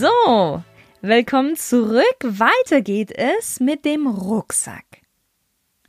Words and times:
So, 0.00 0.62
willkommen 1.02 1.56
zurück. 1.56 2.16
Weiter 2.22 2.80
geht 2.80 3.12
es 3.12 3.60
mit 3.60 3.84
dem 3.84 4.06
Rucksack. 4.06 4.86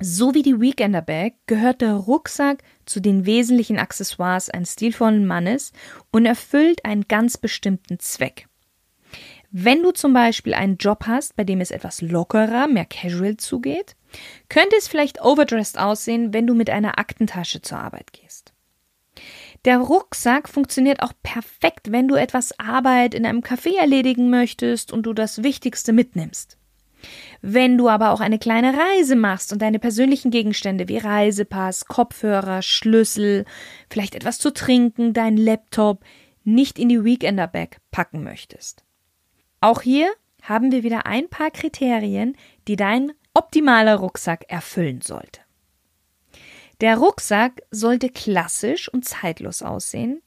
So 0.02 0.34
wie 0.34 0.41
die 0.41 0.60
Weekender 0.60 1.02
Bag 1.02 1.36
gehört 1.48 1.80
der 1.80 1.94
Rucksack 1.94 2.61
zu 2.86 3.00
den 3.00 3.25
wesentlichen 3.25 3.79
Accessoires 3.79 4.50
eines 4.50 4.74
stilvollen 4.74 5.25
Mannes 5.25 5.71
und 6.11 6.25
erfüllt 6.25 6.84
einen 6.84 7.07
ganz 7.07 7.38
bestimmten 7.38 8.00
Zweck. 8.00 8.50
Wenn 9.50 9.82
du 9.82 9.92
zum 9.92 10.12
Beispiel 10.12 10.55
einen 10.55 10.75
Job 10.75 11.05
hast, 11.07 11.38
bei 11.38 11.46
dem 11.46 11.62
es 11.62 11.71
etwas 11.71 12.02
lockerer, 12.02 12.68
mehr 12.68 12.84
casual 12.84 13.38
zugeht, 13.38 13.96
könnte 14.50 14.75
es 14.78 14.89
vielleicht 14.89 15.21
overdressed 15.21 15.80
aussehen, 15.80 16.34
wenn 16.34 16.48
du 16.48 16.54
mit 16.54 16.70
einer 16.70 17.00
Aktentasche 17.00 17.62
zur 17.62 17.78
Arbeit 17.78 18.12
gehst. 18.12 18.50
Der 19.64 19.78
Rucksack 19.78 20.50
funktioniert 20.50 21.04
auch 21.04 21.14
perfekt, 21.21 21.92
wenn 21.92 22.07
du 22.07 22.15
etwas 22.15 22.57
Arbeit 22.60 23.14
in 23.14 23.25
einem 23.25 23.42
Café 23.42 23.78
erledigen 23.78 24.32
möchtest 24.32 24.92
und 24.92 25.04
du 25.04 25.14
das 25.14 25.43
Wichtigste 25.43 25.93
mitnimmst. 25.93 26.57
Wenn 27.42 27.78
du 27.78 27.89
aber 27.89 28.11
auch 28.11 28.21
eine 28.21 28.39
kleine 28.39 28.75
Reise 28.75 29.15
machst 29.15 29.54
und 29.54 29.61
deine 29.61 29.79
persönlichen 29.79 30.32
Gegenstände 30.32 30.87
wie 30.87 30.97
Reisepass, 30.97 31.86
Kopfhörer, 31.86 32.61
Schlüssel, 32.61 33.45
vielleicht 33.89 34.16
etwas 34.16 34.39
zu 34.39 34.52
trinken, 34.52 35.14
dein 35.14 35.38
Laptop 35.38 36.03
nicht 36.44 36.80
in 36.80 36.89
die 36.89 37.03
Weekender 37.03 37.48
Bag 37.48 37.78
packen 37.92 38.23
möchtest. 38.23 38.84
Auch 39.59 39.81
hier 39.81 40.12
haben 40.42 40.72
wir 40.72 40.84
wieder 40.84 41.06
ein 41.06 41.30
paar 41.30 41.52
Kriterien, 41.52 42.36
die 42.67 42.75
dein 42.75 43.12
optimaler 43.34 43.95
Rucksack 43.95 44.45
erfüllen 44.48 45.02
sollte. 45.02 45.42
Der 46.81 46.98
Rucksack 46.98 47.62
sollte 47.72 48.09
klassisch 48.09 48.90
und 48.90 49.06
zeitlos 49.06 49.62
aussehen, 49.62 50.22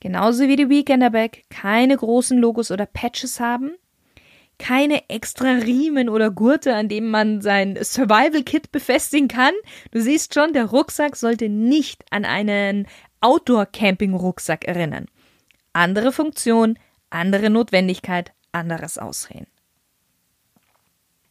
genauso 0.00 0.48
wie 0.48 0.56
die 0.56 0.68
Weekender 0.68 1.10
Bag 1.10 1.44
keine 1.50 1.96
großen 1.96 2.38
Logos 2.38 2.70
oder 2.70 2.86
Patches 2.86 3.40
haben 3.40 3.74
keine 4.58 5.08
extra 5.08 5.52
Riemen 5.52 6.08
oder 6.08 6.30
Gurte, 6.30 6.74
an 6.74 6.88
denen 6.88 7.10
man 7.10 7.40
sein 7.40 7.76
Survival 7.82 8.42
Kit 8.42 8.72
befestigen 8.72 9.28
kann. 9.28 9.52
Du 9.90 10.00
siehst 10.00 10.34
schon, 10.34 10.52
der 10.52 10.66
Rucksack 10.66 11.16
sollte 11.16 11.48
nicht 11.48 12.04
an 12.10 12.24
einen 12.24 12.86
Outdoor 13.20 13.66
Camping 13.66 14.14
Rucksack 14.14 14.64
erinnern. 14.64 15.06
Andere 15.72 16.12
Funktion, 16.12 16.78
andere 17.10 17.50
Notwendigkeit, 17.50 18.32
anderes 18.52 18.98
Ausreden. 18.98 19.46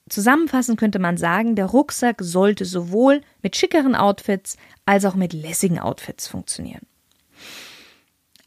Zusammenfassend 0.09 0.79
könnte 0.79 0.99
man 0.99 1.17
sagen, 1.17 1.55
der 1.55 1.65
Rucksack 1.65 2.17
sollte 2.21 2.65
sowohl 2.65 3.21
mit 3.41 3.55
schickeren 3.55 3.95
Outfits 3.95 4.57
als 4.85 5.05
auch 5.05 5.15
mit 5.15 5.33
lässigen 5.33 5.79
Outfits 5.79 6.27
funktionieren. 6.27 6.85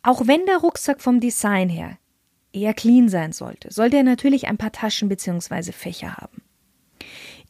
Auch 0.03 0.27
wenn 0.27 0.47
der 0.47 0.59
Rucksack 0.59 1.01
vom 1.01 1.19
Design 1.19 1.69
her 1.69 1.99
eher 2.53 2.75
clean 2.75 3.09
sein 3.09 3.33
sollte, 3.33 3.73
sollte 3.73 3.97
er 3.97 4.03
natürlich 4.03 4.47
ein 4.47 4.59
paar 4.59 4.73
Taschen 4.73 5.09
bzw. 5.09 5.73
Fächer 5.73 6.17
haben. 6.17 6.43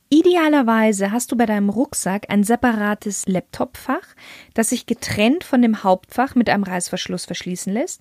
Idealerweise 0.08 1.10
hast 1.10 1.32
du 1.32 1.36
bei 1.36 1.46
deinem 1.46 1.68
Rucksack 1.68 2.26
ein 2.28 2.44
separates 2.44 3.26
Laptopfach, 3.26 4.14
das 4.54 4.68
sich 4.68 4.86
getrennt 4.86 5.42
von 5.42 5.62
dem 5.62 5.82
Hauptfach 5.82 6.36
mit 6.36 6.48
einem 6.48 6.62
Reißverschluss 6.62 7.24
verschließen 7.24 7.72
lässt 7.72 8.00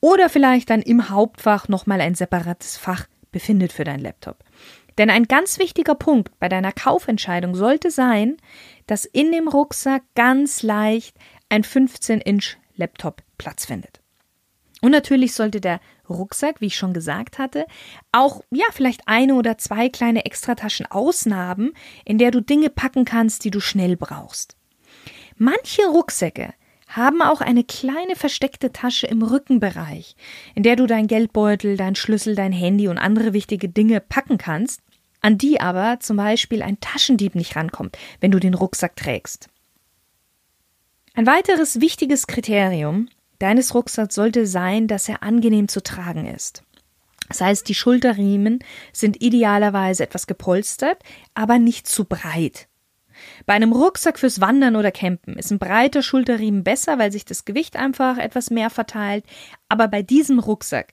oder 0.00 0.28
vielleicht 0.28 0.68
dann 0.68 0.82
im 0.82 1.08
Hauptfach 1.08 1.66
nochmal 1.68 2.02
ein 2.02 2.14
separates 2.14 2.76
Fach 2.76 3.06
befindet 3.32 3.72
für 3.72 3.84
dein 3.84 4.00
Laptop. 4.00 4.44
Denn 5.00 5.08
ein 5.08 5.24
ganz 5.24 5.58
wichtiger 5.58 5.94
Punkt 5.94 6.38
bei 6.40 6.50
deiner 6.50 6.72
Kaufentscheidung 6.72 7.54
sollte 7.54 7.90
sein, 7.90 8.36
dass 8.86 9.06
in 9.06 9.32
dem 9.32 9.48
Rucksack 9.48 10.02
ganz 10.14 10.62
leicht 10.62 11.16
ein 11.48 11.64
15-Inch 11.64 12.58
Laptop 12.76 13.22
Platz 13.38 13.64
findet. 13.64 14.02
Und 14.82 14.90
natürlich 14.90 15.32
sollte 15.32 15.62
der 15.62 15.80
Rucksack, 16.06 16.60
wie 16.60 16.66
ich 16.66 16.76
schon 16.76 16.92
gesagt 16.92 17.38
hatte, 17.38 17.64
auch 18.12 18.42
ja 18.50 18.66
vielleicht 18.72 19.08
eine 19.08 19.36
oder 19.36 19.56
zwei 19.56 19.88
kleine 19.88 20.26
Extrataschen 20.26 20.84
ausnaben, 20.84 21.72
in 22.04 22.18
der 22.18 22.30
du 22.30 22.42
Dinge 22.42 22.68
packen 22.68 23.06
kannst, 23.06 23.46
die 23.46 23.50
du 23.50 23.60
schnell 23.60 23.96
brauchst. 23.96 24.58
Manche 25.38 25.80
Rucksäcke 25.86 26.52
haben 26.88 27.22
auch 27.22 27.40
eine 27.40 27.64
kleine 27.64 28.16
versteckte 28.16 28.70
Tasche 28.70 29.06
im 29.06 29.22
Rückenbereich, 29.22 30.14
in 30.54 30.62
der 30.62 30.76
du 30.76 30.86
dein 30.86 31.06
Geldbeutel, 31.06 31.78
dein 31.78 31.94
Schlüssel, 31.94 32.34
dein 32.34 32.52
Handy 32.52 32.88
und 32.88 32.98
andere 32.98 33.32
wichtige 33.32 33.70
Dinge 33.70 34.00
packen 34.00 34.36
kannst, 34.36 34.82
an 35.20 35.38
die 35.38 35.60
aber 35.60 36.00
zum 36.00 36.16
Beispiel 36.16 36.62
ein 36.62 36.80
Taschendieb 36.80 37.34
nicht 37.34 37.56
rankommt, 37.56 37.98
wenn 38.20 38.30
du 38.30 38.38
den 38.38 38.54
Rucksack 38.54 38.96
trägst. 38.96 39.48
Ein 41.14 41.26
weiteres 41.26 41.80
wichtiges 41.80 42.26
Kriterium 42.26 43.08
deines 43.38 43.74
Rucksacks 43.74 44.14
sollte 44.14 44.46
sein, 44.46 44.86
dass 44.86 45.08
er 45.08 45.22
angenehm 45.22 45.68
zu 45.68 45.82
tragen 45.82 46.26
ist. 46.26 46.62
Das 47.28 47.40
heißt, 47.40 47.68
die 47.68 47.74
Schulterriemen 47.74 48.58
sind 48.92 49.22
idealerweise 49.22 50.02
etwas 50.02 50.26
gepolstert, 50.26 51.02
aber 51.34 51.58
nicht 51.58 51.86
zu 51.86 52.04
breit. 52.04 52.68
Bei 53.46 53.54
einem 53.54 53.72
Rucksack 53.72 54.18
fürs 54.18 54.40
Wandern 54.40 54.76
oder 54.76 54.90
Campen 54.90 55.36
ist 55.36 55.50
ein 55.50 55.58
breiter 55.58 56.02
Schulterriemen 56.02 56.64
besser, 56.64 56.98
weil 56.98 57.12
sich 57.12 57.24
das 57.24 57.44
Gewicht 57.44 57.76
einfach 57.76 58.18
etwas 58.18 58.50
mehr 58.50 58.70
verteilt. 58.70 59.24
Aber 59.68 59.88
bei 59.88 60.02
diesem 60.02 60.38
Rucksack 60.38 60.92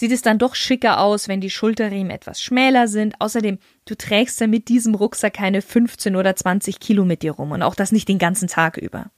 sieht 0.00 0.12
es 0.12 0.22
dann 0.22 0.38
doch 0.38 0.54
schicker 0.54 1.00
aus, 1.00 1.28
wenn 1.28 1.40
die 1.40 1.50
Schulterriemen 1.50 2.10
etwas 2.10 2.40
schmäler 2.40 2.88
sind. 2.88 3.14
Außerdem, 3.20 3.58
du 3.84 3.94
trägst 3.94 4.40
ja 4.40 4.46
mit 4.46 4.68
diesem 4.68 4.94
Rucksack 4.94 5.34
keine 5.34 5.62
15 5.62 6.16
oder 6.16 6.34
20 6.34 6.80
Kilo 6.80 7.04
mit 7.04 7.22
dir 7.22 7.32
rum 7.32 7.52
und 7.52 7.62
auch 7.62 7.74
das 7.74 7.92
nicht 7.92 8.08
den 8.08 8.18
ganzen 8.18 8.48
Tag 8.48 8.78
über. 8.78 9.10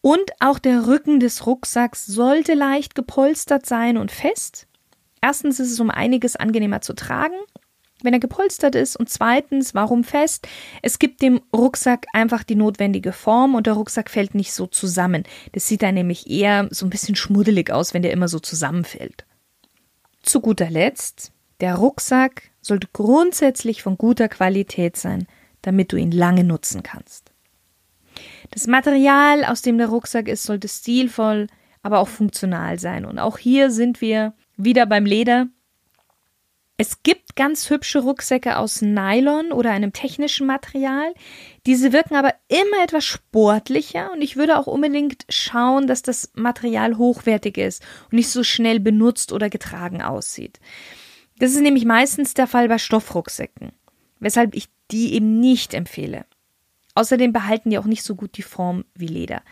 Und 0.00 0.32
auch 0.40 0.58
der 0.58 0.86
Rücken 0.86 1.20
des 1.20 1.46
Rucksacks 1.46 2.06
sollte 2.06 2.54
leicht 2.54 2.94
gepolstert 2.94 3.66
sein 3.66 3.96
und 3.96 4.10
fest. 4.10 4.66
Erstens 5.20 5.60
ist 5.60 5.72
es 5.72 5.80
um 5.80 5.90
einiges 5.90 6.36
angenehmer 6.36 6.80
zu 6.80 6.94
tragen, 6.94 7.36
wenn 8.02 8.12
er 8.14 8.20
gepolstert 8.20 8.74
ist. 8.74 8.96
Und 8.96 9.10
zweitens, 9.10 9.74
warum 9.74 10.04
fest? 10.04 10.48
Es 10.80 10.98
gibt 10.98 11.20
dem 11.22 11.40
Rucksack 11.54 12.06
einfach 12.14 12.44
die 12.44 12.54
notwendige 12.56 13.12
Form 13.12 13.54
und 13.54 13.66
der 13.66 13.74
Rucksack 13.74 14.10
fällt 14.10 14.34
nicht 14.34 14.52
so 14.54 14.66
zusammen. 14.66 15.24
Das 15.52 15.68
sieht 15.68 15.82
dann 15.82 15.94
nämlich 15.94 16.30
eher 16.30 16.68
so 16.70 16.86
ein 16.86 16.90
bisschen 16.90 17.16
schmuddelig 17.16 17.70
aus, 17.70 17.92
wenn 17.92 18.02
der 18.02 18.12
immer 18.12 18.28
so 18.28 18.38
zusammenfällt. 18.38 19.26
Zu 20.24 20.40
guter 20.40 20.70
Letzt, 20.70 21.32
der 21.60 21.74
Rucksack 21.76 22.50
sollte 22.62 22.88
grundsätzlich 22.92 23.82
von 23.82 23.98
guter 23.98 24.28
Qualität 24.28 24.96
sein, 24.96 25.26
damit 25.60 25.92
du 25.92 25.96
ihn 25.96 26.10
lange 26.10 26.44
nutzen 26.44 26.82
kannst. 26.82 27.30
Das 28.50 28.66
Material, 28.66 29.44
aus 29.44 29.60
dem 29.60 29.76
der 29.76 29.88
Rucksack 29.88 30.28
ist, 30.28 30.44
sollte 30.44 30.68
stilvoll, 30.68 31.46
aber 31.82 31.98
auch 31.98 32.08
funktional 32.08 32.78
sein. 32.78 33.04
Und 33.04 33.18
auch 33.18 33.36
hier 33.36 33.70
sind 33.70 34.00
wir 34.00 34.32
wieder 34.56 34.86
beim 34.86 35.04
Leder. 35.04 35.48
Es 36.76 37.04
gibt 37.04 37.36
ganz 37.36 37.70
hübsche 37.70 38.00
Rucksäcke 38.00 38.58
aus 38.58 38.82
Nylon 38.82 39.52
oder 39.52 39.70
einem 39.70 39.92
technischen 39.92 40.46
Material. 40.46 41.14
Diese 41.66 41.92
wirken 41.92 42.16
aber 42.16 42.34
immer 42.48 42.82
etwas 42.82 43.04
sportlicher 43.04 44.10
und 44.12 44.22
ich 44.22 44.36
würde 44.36 44.58
auch 44.58 44.66
unbedingt 44.66 45.24
schauen, 45.28 45.86
dass 45.86 46.02
das 46.02 46.32
Material 46.34 46.98
hochwertig 46.98 47.58
ist 47.58 47.82
und 48.10 48.14
nicht 48.14 48.28
so 48.28 48.42
schnell 48.42 48.80
benutzt 48.80 49.32
oder 49.32 49.50
getragen 49.50 50.02
aussieht. 50.02 50.58
Das 51.38 51.52
ist 51.52 51.60
nämlich 51.60 51.84
meistens 51.84 52.34
der 52.34 52.48
Fall 52.48 52.68
bei 52.68 52.78
Stoffrucksäcken, 52.78 53.72
weshalb 54.18 54.56
ich 54.56 54.68
die 54.90 55.14
eben 55.14 55.38
nicht 55.38 55.74
empfehle. 55.74 56.26
Außerdem 56.96 57.32
behalten 57.32 57.70
die 57.70 57.78
auch 57.78 57.86
nicht 57.86 58.02
so 58.02 58.16
gut 58.16 58.36
die 58.36 58.42
Form 58.42 58.84
wie 58.94 59.08
Leder. 59.08 59.42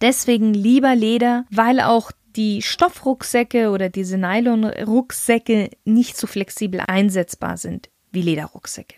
Deswegen 0.00 0.54
lieber 0.54 0.94
Leder, 0.96 1.44
weil 1.50 1.80
auch 1.80 2.10
die 2.36 2.62
Stoffrucksäcke 2.62 3.70
oder 3.70 3.88
diese 3.88 4.18
Nylon-Rucksäcke 4.18 5.70
nicht 5.84 6.16
so 6.16 6.26
flexibel 6.26 6.80
einsetzbar 6.80 7.56
sind 7.56 7.90
wie 8.10 8.22
Lederrucksäcke. 8.22 8.96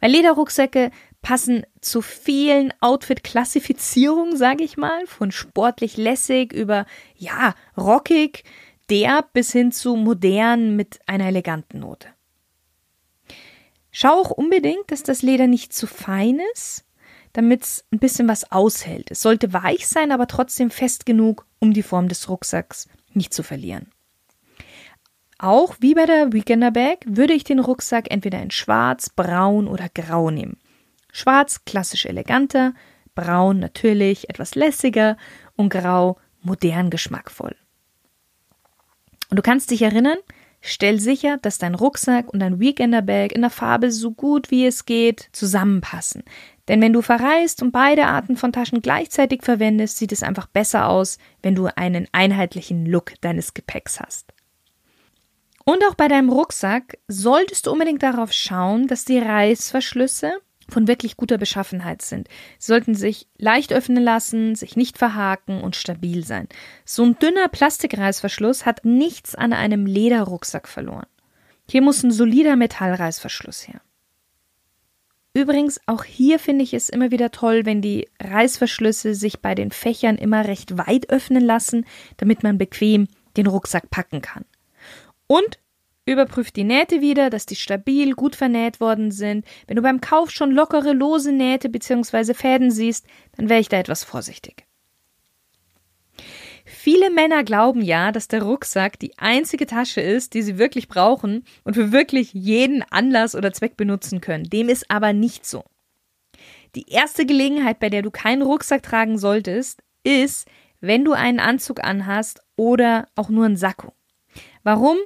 Weil 0.00 0.10
Lederrucksäcke 0.10 0.90
passen 1.22 1.64
zu 1.80 2.02
vielen 2.02 2.72
Outfit-Klassifizierungen, 2.80 4.36
sage 4.36 4.64
ich 4.64 4.76
mal, 4.76 5.06
von 5.06 5.30
sportlich 5.30 5.96
lässig 5.96 6.52
über, 6.52 6.86
ja, 7.16 7.54
rockig, 7.76 8.44
derb 8.90 9.32
bis 9.32 9.52
hin 9.52 9.70
zu 9.70 9.94
modern 9.94 10.74
mit 10.74 11.00
einer 11.06 11.26
eleganten 11.26 11.78
Note. 11.78 12.08
Schau 13.92 14.20
auch 14.20 14.30
unbedingt, 14.30 14.90
dass 14.90 15.02
das 15.02 15.22
Leder 15.22 15.46
nicht 15.46 15.72
zu 15.72 15.86
fein 15.86 16.40
ist 16.54 16.84
damit 17.32 17.62
es 17.62 17.84
ein 17.92 17.98
bisschen 17.98 18.28
was 18.28 18.50
aushält. 18.52 19.10
Es 19.10 19.22
sollte 19.22 19.52
weich 19.52 19.86
sein, 19.86 20.12
aber 20.12 20.26
trotzdem 20.26 20.70
fest 20.70 21.06
genug, 21.06 21.46
um 21.58 21.72
die 21.72 21.82
Form 21.82 22.08
des 22.08 22.28
Rucksacks 22.28 22.88
nicht 23.12 23.32
zu 23.32 23.42
verlieren. 23.42 23.90
Auch 25.38 25.74
wie 25.80 25.94
bei 25.94 26.06
der 26.06 26.32
Weekender 26.32 26.70
Bag 26.70 26.98
würde 27.04 27.32
ich 27.32 27.42
den 27.42 27.58
Rucksack 27.58 28.10
entweder 28.10 28.40
in 28.40 28.52
schwarz, 28.52 29.10
braun 29.10 29.66
oder 29.66 29.88
grau 29.88 30.30
nehmen. 30.30 30.56
Schwarz 31.12 31.64
klassisch 31.64 32.06
eleganter, 32.06 32.74
braun 33.14 33.58
natürlich 33.58 34.30
etwas 34.30 34.54
lässiger 34.54 35.16
und 35.56 35.70
grau 35.70 36.18
modern 36.42 36.90
geschmackvoll. 36.90 37.56
Und 39.30 39.36
du 39.36 39.42
kannst 39.42 39.70
dich 39.70 39.82
erinnern, 39.82 40.18
stell 40.60 41.00
sicher, 41.00 41.38
dass 41.38 41.58
dein 41.58 41.74
Rucksack 41.74 42.32
und 42.32 42.40
dein 42.40 42.60
Weekender 42.60 43.02
Bag 43.02 43.32
in 43.32 43.40
der 43.40 43.50
Farbe 43.50 43.90
so 43.90 44.12
gut 44.12 44.50
wie 44.50 44.66
es 44.66 44.84
geht 44.84 45.28
zusammenpassen. 45.32 46.22
Denn 46.68 46.80
wenn 46.80 46.92
du 46.92 47.02
verreist 47.02 47.62
und 47.62 47.72
beide 47.72 48.06
Arten 48.06 48.36
von 48.36 48.52
Taschen 48.52 48.82
gleichzeitig 48.82 49.42
verwendest, 49.42 49.98
sieht 49.98 50.12
es 50.12 50.22
einfach 50.22 50.46
besser 50.46 50.88
aus, 50.88 51.18
wenn 51.42 51.54
du 51.54 51.66
einen 51.76 52.06
einheitlichen 52.12 52.86
Look 52.86 53.14
deines 53.20 53.54
Gepäcks 53.54 54.00
hast. 54.00 54.32
Und 55.64 55.84
auch 55.84 55.94
bei 55.94 56.08
deinem 56.08 56.30
Rucksack 56.30 56.98
solltest 57.08 57.66
du 57.66 57.72
unbedingt 57.72 58.02
darauf 58.02 58.32
schauen, 58.32 58.86
dass 58.86 59.04
die 59.04 59.18
Reißverschlüsse 59.18 60.32
von 60.68 60.88
wirklich 60.88 61.16
guter 61.16 61.38
Beschaffenheit 61.38 62.02
sind. 62.02 62.28
Sie 62.58 62.68
sollten 62.68 62.94
sich 62.94 63.28
leicht 63.38 63.72
öffnen 63.72 64.02
lassen, 64.02 64.54
sich 64.54 64.76
nicht 64.76 64.98
verhaken 64.98 65.60
und 65.60 65.76
stabil 65.76 66.24
sein. 66.24 66.48
So 66.84 67.04
ein 67.04 67.18
dünner 67.18 67.48
Plastikreißverschluss 67.48 68.64
hat 68.66 68.84
nichts 68.84 69.34
an 69.34 69.52
einem 69.52 69.86
Lederrucksack 69.86 70.68
verloren. 70.68 71.06
Hier 71.68 71.82
muss 71.82 72.02
ein 72.02 72.10
solider 72.10 72.56
Metallreißverschluss 72.56 73.68
her. 73.68 73.80
Übrigens, 75.34 75.80
auch 75.86 76.04
hier 76.04 76.38
finde 76.38 76.62
ich 76.62 76.74
es 76.74 76.90
immer 76.90 77.10
wieder 77.10 77.30
toll, 77.30 77.64
wenn 77.64 77.80
die 77.80 78.08
Reißverschlüsse 78.20 79.14
sich 79.14 79.40
bei 79.40 79.54
den 79.54 79.70
Fächern 79.70 80.16
immer 80.16 80.46
recht 80.46 80.76
weit 80.76 81.08
öffnen 81.08 81.42
lassen, 81.42 81.86
damit 82.18 82.42
man 82.42 82.58
bequem 82.58 83.08
den 83.38 83.46
Rucksack 83.46 83.90
packen 83.90 84.20
kann. 84.20 84.44
Und 85.26 85.58
überprüf 86.04 86.50
die 86.50 86.64
Nähte 86.64 87.00
wieder, 87.00 87.30
dass 87.30 87.46
die 87.46 87.56
stabil, 87.56 88.12
gut 88.12 88.36
vernäht 88.36 88.80
worden 88.80 89.10
sind. 89.10 89.46
Wenn 89.66 89.76
du 89.76 89.82
beim 89.82 90.02
Kauf 90.02 90.30
schon 90.30 90.50
lockere, 90.50 90.92
lose 90.92 91.32
Nähte 91.32 91.70
bzw. 91.70 92.34
Fäden 92.34 92.70
siehst, 92.70 93.06
dann 93.36 93.48
wäre 93.48 93.60
ich 93.60 93.70
da 93.70 93.78
etwas 93.78 94.04
vorsichtig. 94.04 94.66
Viele 96.84 97.10
Männer 97.10 97.44
glauben 97.44 97.80
ja, 97.80 98.10
dass 98.10 98.26
der 98.26 98.42
Rucksack 98.42 98.98
die 98.98 99.16
einzige 99.16 99.66
Tasche 99.66 100.00
ist, 100.00 100.34
die 100.34 100.42
sie 100.42 100.58
wirklich 100.58 100.88
brauchen 100.88 101.44
und 101.62 101.74
für 101.74 101.92
wirklich 101.92 102.32
jeden 102.32 102.82
Anlass 102.90 103.36
oder 103.36 103.52
Zweck 103.52 103.76
benutzen 103.76 104.20
können. 104.20 104.50
Dem 104.50 104.68
ist 104.68 104.90
aber 104.90 105.12
nicht 105.12 105.46
so. 105.46 105.62
Die 106.74 106.90
erste 106.90 107.24
Gelegenheit, 107.24 107.78
bei 107.78 107.88
der 107.88 108.02
du 108.02 108.10
keinen 108.10 108.42
Rucksack 108.42 108.82
tragen 108.82 109.16
solltest, 109.16 109.80
ist, 110.02 110.48
wenn 110.80 111.04
du 111.04 111.12
einen 111.12 111.38
Anzug 111.38 111.84
anhast 111.84 112.40
oder 112.56 113.06
auch 113.14 113.28
nur 113.28 113.44
einen 113.44 113.56
Sakko. 113.56 113.92
Warum? 114.64 114.96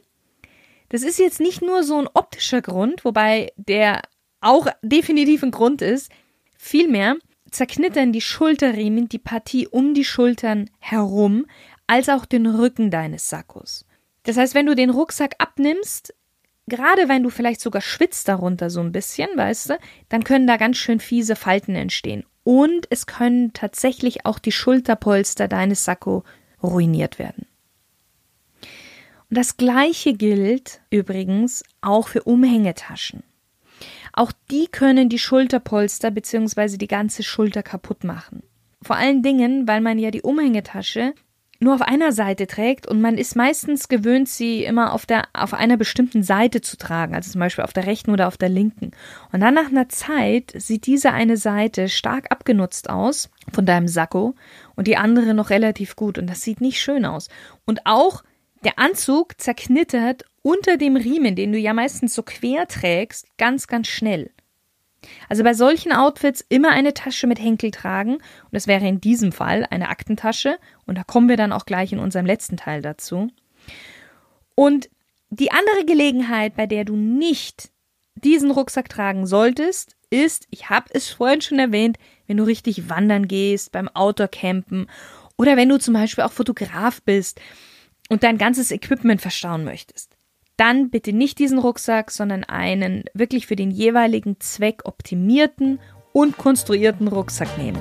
Das 0.88 1.02
ist 1.02 1.18
jetzt 1.18 1.40
nicht 1.40 1.60
nur 1.60 1.82
so 1.82 1.98
ein 1.98 2.08
optischer 2.14 2.62
Grund, 2.62 3.04
wobei 3.04 3.52
der 3.56 4.00
auch 4.40 4.66
definitiv 4.80 5.42
ein 5.42 5.50
Grund 5.50 5.82
ist. 5.82 6.10
Vielmehr 6.56 7.16
zerknittern 7.50 8.12
die 8.12 8.20
Schulterriemen 8.20 9.08
die 9.08 9.18
Partie 9.18 9.66
um 9.66 9.94
die 9.94 10.04
Schultern 10.04 10.70
herum, 10.78 11.46
als 11.86 12.08
auch 12.08 12.24
den 12.24 12.46
Rücken 12.46 12.90
deines 12.90 13.28
Sakkos. 13.28 13.86
Das 14.24 14.36
heißt, 14.36 14.54
wenn 14.54 14.66
du 14.66 14.74
den 14.74 14.90
Rucksack 14.90 15.36
abnimmst, 15.38 16.14
gerade 16.66 17.08
wenn 17.08 17.22
du 17.22 17.30
vielleicht 17.30 17.60
sogar 17.60 17.82
schwitzt 17.82 18.28
darunter 18.28 18.70
so 18.70 18.80
ein 18.80 18.92
bisschen, 18.92 19.28
weißt 19.34 19.70
du, 19.70 19.78
dann 20.08 20.24
können 20.24 20.46
da 20.46 20.56
ganz 20.56 20.76
schön 20.78 21.00
fiese 21.00 21.36
Falten 21.36 21.74
entstehen. 21.74 22.24
Und 22.42 22.86
es 22.90 23.06
können 23.06 23.52
tatsächlich 23.52 24.26
auch 24.26 24.38
die 24.38 24.52
Schulterpolster 24.52 25.48
deines 25.48 25.84
Sakko 25.84 26.24
ruiniert 26.62 27.18
werden. 27.18 27.46
Und 29.28 29.38
das 29.38 29.56
gleiche 29.56 30.14
gilt 30.14 30.80
übrigens 30.90 31.64
auch 31.80 32.08
für 32.08 32.22
Umhängetaschen. 32.22 33.24
Auch 34.16 34.32
die 34.50 34.66
können 34.66 35.08
die 35.08 35.18
Schulterpolster 35.18 36.10
bzw. 36.10 36.78
die 36.78 36.88
ganze 36.88 37.22
Schulter 37.22 37.62
kaputt 37.62 38.02
machen. 38.02 38.42
Vor 38.82 38.96
allen 38.96 39.22
Dingen, 39.22 39.68
weil 39.68 39.80
man 39.80 39.98
ja 39.98 40.10
die 40.10 40.22
Umhängetasche 40.22 41.14
nur 41.60 41.74
auf 41.74 41.82
einer 41.82 42.12
Seite 42.12 42.46
trägt 42.46 42.86
und 42.86 43.00
man 43.00 43.18
ist 43.18 43.36
meistens 43.36 43.88
gewöhnt, 43.88 44.28
sie 44.28 44.64
immer 44.64 44.92
auf, 44.92 45.06
der, 45.06 45.24
auf 45.32 45.54
einer 45.54 45.76
bestimmten 45.76 46.22
Seite 46.22 46.60
zu 46.60 46.76
tragen, 46.76 47.14
also 47.14 47.30
zum 47.30 47.40
Beispiel 47.40 47.64
auf 47.64 47.72
der 47.72 47.86
rechten 47.86 48.10
oder 48.10 48.28
auf 48.28 48.36
der 48.36 48.48
linken. 48.48 48.90
Und 49.32 49.40
dann 49.40 49.54
nach 49.54 49.68
einer 49.68 49.88
Zeit 49.88 50.52
sieht 50.54 50.86
diese 50.86 51.12
eine 51.12 51.36
Seite 51.36 51.88
stark 51.88 52.30
abgenutzt 52.30 52.90
aus 52.90 53.30
von 53.52 53.66
deinem 53.66 53.88
Sakko 53.88 54.34
und 54.74 54.86
die 54.86 54.96
andere 54.96 55.34
noch 55.34 55.50
relativ 55.50 55.96
gut 55.96 56.18
und 56.18 56.26
das 56.28 56.42
sieht 56.42 56.60
nicht 56.60 56.80
schön 56.80 57.04
aus. 57.04 57.28
Und 57.64 57.80
auch 57.84 58.22
der 58.64 58.78
Anzug 58.78 59.40
zerknittert 59.40 60.24
unter 60.46 60.76
dem 60.76 60.94
Riemen, 60.94 61.34
den 61.34 61.50
du 61.50 61.58
ja 61.58 61.74
meistens 61.74 62.14
so 62.14 62.22
quer 62.22 62.68
trägst, 62.68 63.26
ganz, 63.36 63.66
ganz 63.66 63.88
schnell. 63.88 64.30
Also 65.28 65.42
bei 65.42 65.54
solchen 65.54 65.90
Outfits 65.90 66.44
immer 66.48 66.70
eine 66.70 66.94
Tasche 66.94 67.26
mit 67.26 67.40
Henkel 67.40 67.72
tragen 67.72 68.14
und 68.14 68.52
das 68.52 68.68
wäre 68.68 68.86
in 68.86 69.00
diesem 69.00 69.32
Fall 69.32 69.66
eine 69.68 69.88
Aktentasche 69.88 70.58
und 70.84 70.96
da 70.96 71.02
kommen 71.02 71.28
wir 71.28 71.36
dann 71.36 71.50
auch 71.50 71.66
gleich 71.66 71.92
in 71.92 71.98
unserem 71.98 72.26
letzten 72.26 72.56
Teil 72.56 72.80
dazu. 72.80 73.28
Und 74.54 74.88
die 75.30 75.50
andere 75.50 75.84
Gelegenheit, 75.84 76.54
bei 76.54 76.66
der 76.68 76.84
du 76.84 76.94
nicht 76.94 77.72
diesen 78.14 78.52
Rucksack 78.52 78.88
tragen 78.88 79.26
solltest, 79.26 79.96
ist, 80.10 80.46
ich 80.50 80.70
habe 80.70 80.86
es 80.92 81.10
vorhin 81.10 81.40
schon 81.40 81.58
erwähnt, 81.58 81.98
wenn 82.28 82.36
du 82.36 82.44
richtig 82.44 82.88
wandern 82.88 83.26
gehst, 83.26 83.72
beim 83.72 83.88
Outdoor-Campen 83.88 84.86
oder 85.36 85.56
wenn 85.56 85.68
du 85.68 85.80
zum 85.80 85.94
Beispiel 85.94 86.22
auch 86.22 86.32
Fotograf 86.32 87.02
bist 87.02 87.40
und 88.08 88.22
dein 88.22 88.38
ganzes 88.38 88.70
Equipment 88.70 89.20
verstauen 89.20 89.64
möchtest, 89.64 90.15
dann 90.56 90.90
bitte 90.90 91.12
nicht 91.12 91.38
diesen 91.38 91.58
Rucksack, 91.58 92.10
sondern 92.10 92.44
einen 92.44 93.04
wirklich 93.14 93.46
für 93.46 93.56
den 93.56 93.70
jeweiligen 93.70 94.40
Zweck 94.40 94.82
optimierten 94.84 95.78
und 96.12 96.38
konstruierten 96.38 97.08
Rucksack 97.08 97.58
nehmen. 97.58 97.80